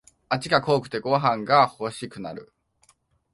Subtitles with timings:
[0.29, 2.51] 味が濃くてご飯がほしくなる